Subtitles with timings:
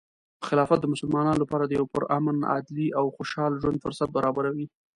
[0.47, 4.65] خلافت د مسلمانانو لپاره د یو پرامن، عدلي، او خوشحال ژوند فرصت برابروي.